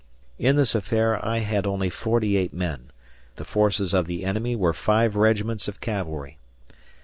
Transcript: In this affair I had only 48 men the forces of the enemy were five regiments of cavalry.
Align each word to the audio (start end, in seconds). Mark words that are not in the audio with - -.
In 0.39 0.55
this 0.55 0.73
affair 0.73 1.23
I 1.23 1.41
had 1.41 1.67
only 1.67 1.91
48 1.91 2.55
men 2.55 2.89
the 3.35 3.45
forces 3.45 3.93
of 3.93 4.07
the 4.07 4.25
enemy 4.25 4.55
were 4.55 4.73
five 4.73 5.15
regiments 5.15 5.67
of 5.67 5.79
cavalry. 5.79 6.39